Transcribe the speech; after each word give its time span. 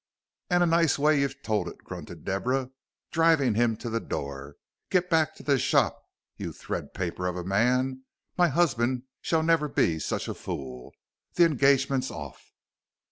"And 0.49 0.63
a 0.63 0.65
nice 0.65 0.97
way 0.97 1.19
you've 1.21 1.43
told 1.43 1.67
it," 1.67 1.77
grunted 1.83 2.25
Deborah, 2.25 2.71
driving 3.11 3.53
him 3.53 3.77
to 3.77 3.87
the 3.87 3.99
door. 3.99 4.55
"Get 4.89 5.11
back 5.11 5.35
to 5.35 5.43
the 5.43 5.59
shop, 5.59 6.01
you 6.37 6.51
threadpaper 6.53 7.29
of 7.29 7.35
a 7.35 7.43
man. 7.43 8.05
My 8.35 8.47
husband 8.47 9.03
shall 9.21 9.43
never 9.43 9.67
be 9.67 9.99
such 9.99 10.27
a 10.27 10.33
fool. 10.33 10.91
The 11.35 11.45
engagement's 11.45 12.09
off." 12.09 12.51